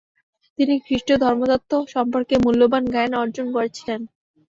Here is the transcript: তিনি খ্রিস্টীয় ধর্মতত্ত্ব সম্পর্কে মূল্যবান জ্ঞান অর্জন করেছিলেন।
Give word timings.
তিনি 0.59 0.73
খ্রিস্টীয় 0.85 1.17
ধর্মতত্ত্ব 1.19 1.73
সম্পর্কে 1.95 2.35
মূল্যবান 2.43 2.83
জ্ঞান 2.91 3.11
অর্জন 3.21 3.47
করেছিলেন। 3.55 3.99